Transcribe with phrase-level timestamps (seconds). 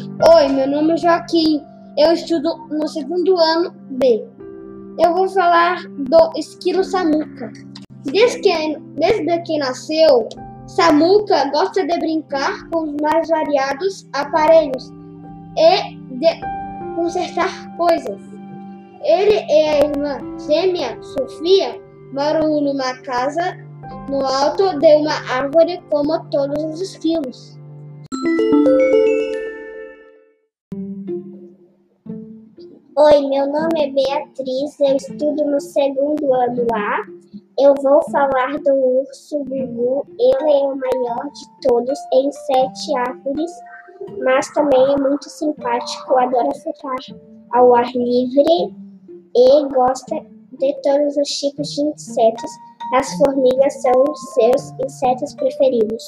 [0.00, 1.62] Oi, meu nome é Joaquim.
[1.98, 4.24] Eu estudo no segundo ano B.
[4.98, 7.52] Eu vou falar do esquilo Samuca.
[8.04, 10.26] Desde que, desde que nasceu,
[10.66, 14.90] Samuca gosta de brincar com os mais variados aparelhos
[15.58, 18.20] e de consertar coisas.
[19.02, 21.78] Ele e a irmã gêmea Sofia
[22.14, 23.58] moram numa casa
[24.08, 27.58] no alto de uma árvore como todos os esquilos.
[33.02, 36.98] Oi, meu nome é Beatriz, eu estudo no segundo ano A.
[37.58, 40.06] Eu vou falar do urso Gugu.
[40.18, 43.50] Ele é o maior de todos em sete árvores,
[44.22, 47.16] mas também é muito simpático, adora ficar
[47.52, 48.76] ao ar livre
[49.34, 50.16] e gosta
[50.58, 52.50] de todos os tipos de insetos.
[52.96, 56.04] As formigas são seus insetos preferidos.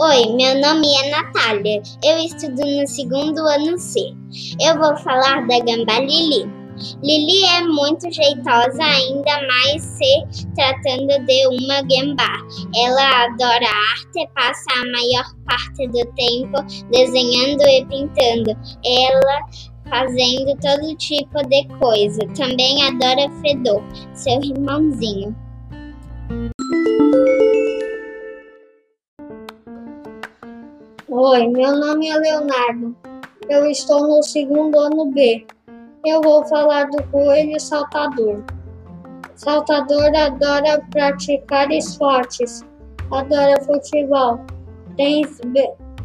[0.00, 1.82] Oi, meu nome é Natália.
[2.04, 3.98] Eu estudo no segundo ano C.
[4.60, 6.48] Eu vou falar da gamba Lili.
[7.02, 12.38] Lili é muito jeitosa, ainda mais se tratando de uma gambá.
[12.76, 16.62] Ela adora arte, passa a maior parte do tempo
[16.92, 18.56] desenhando e pintando.
[18.86, 19.40] Ela
[19.90, 22.20] fazendo todo tipo de coisa.
[22.36, 23.82] Também adora Fedor,
[24.14, 25.34] seu irmãozinho.
[31.10, 32.94] Oi, meu nome é Leonardo.
[33.48, 35.46] Eu estou no segundo ano B.
[36.04, 38.44] Eu vou falar do coelho saltador.
[39.34, 42.62] Saltador adora praticar esportes,
[43.10, 44.38] adora futebol,
[44.98, 45.40] tênis,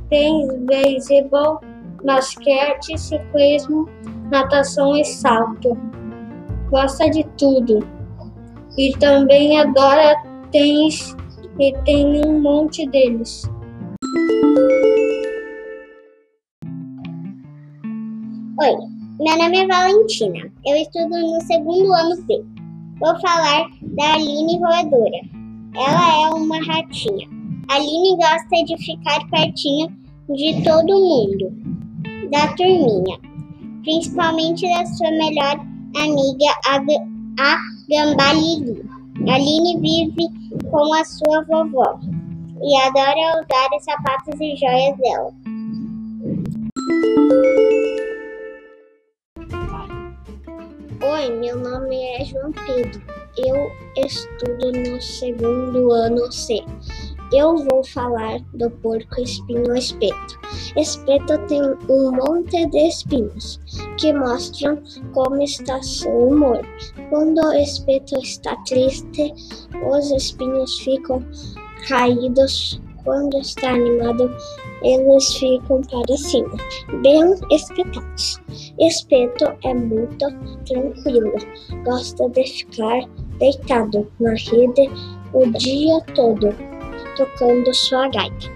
[0.09, 1.59] tênis beisebol,
[2.05, 3.89] basquete, ciclismo,
[4.31, 5.77] natação e salto.
[6.69, 7.85] Gosta de tudo.
[8.77, 10.15] E também adora
[10.49, 11.13] tênis
[11.59, 13.51] e tem um monte deles.
[18.55, 18.75] Oi,
[19.19, 20.51] meu nome é Valentina.
[20.63, 22.45] Eu estudo no segundo ano B.
[22.99, 25.21] Vou falar da Aline Roedora.
[25.75, 27.27] Ela é uma ratinha.
[27.67, 29.87] Aline gosta de ficar pertinho
[30.29, 31.51] de todo mundo,
[32.29, 33.17] da turminha,
[33.81, 35.59] principalmente da sua melhor
[35.97, 36.75] amiga, a,
[37.41, 37.59] a
[37.89, 38.83] Gambá Lili.
[39.27, 40.27] Aline vive
[40.69, 41.99] com a sua vovó
[42.61, 45.33] e adora usar os sapatos e joias dela.
[51.05, 53.01] Oi, meu nome é João Pedro.
[53.35, 53.69] Eu
[54.05, 56.63] estudo no segundo ano C.
[57.33, 60.39] Eu vou falar do porco espinho espeto.
[60.77, 63.59] Espeto tem um monte de espinhos
[63.99, 64.81] que mostram
[65.13, 66.61] como está seu humor.
[67.09, 69.33] Quando o espeto está triste,
[69.85, 71.21] os espinhos ficam
[71.85, 72.81] caídos.
[73.03, 74.31] Quando está animado,
[74.81, 76.55] eles ficam para cima,
[77.01, 78.41] bem espetados.
[78.79, 80.25] Espeto é muito
[80.65, 81.33] tranquilo,
[81.83, 83.01] gosta de ficar
[83.39, 84.89] deitado na rede
[85.33, 86.49] o dia todo,
[87.17, 88.47] tocando sua gaita.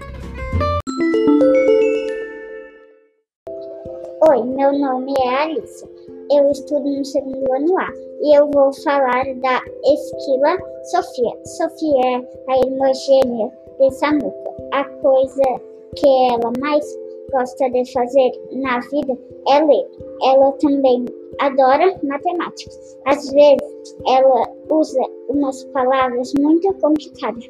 [4.30, 5.84] Oi, meu nome é Alice.
[6.30, 7.88] Eu estudo no segundo ano A
[8.22, 11.32] e eu vou falar da esquila Sofia.
[11.44, 14.54] Sofia é a irmã gêmea de Samuca.
[14.72, 15.60] A coisa
[15.96, 16.84] que ela mais
[17.32, 19.18] gosta de fazer na vida
[19.48, 19.86] é ler.
[20.24, 21.04] Ela também
[21.40, 22.70] adora matemática.
[23.06, 27.44] Às vezes ela usa umas palavras muito complicadas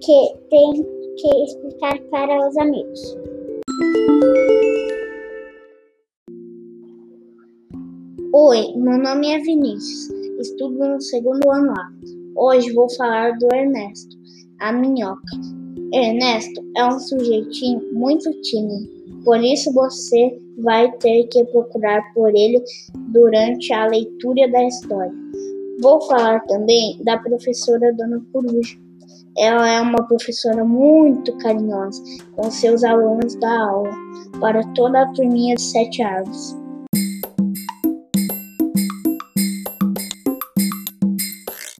[0.00, 0.72] que tem
[1.16, 3.16] que explicar para os amigos.
[8.32, 10.10] Oi, meu nome é Vinícius.
[10.38, 11.88] Estudo no segundo ano A.
[12.36, 14.14] Hoje vou falar do Ernesto,
[14.60, 15.20] a minhoca.
[15.92, 18.88] Ernesto é um sujeitinho muito tímido,
[19.24, 22.62] por isso você vai ter que procurar por ele
[23.12, 25.12] durante a leitura da história.
[25.80, 28.78] Vou falar também da professora Dona Coruja.
[29.38, 32.02] Ela é uma professora muito carinhosa
[32.34, 33.90] com seus alunos da aula
[34.40, 36.65] para toda a turminha de sete árvores.